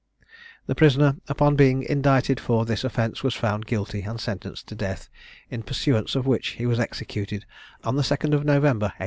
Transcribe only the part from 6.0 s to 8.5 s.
of which he was executed on the 2nd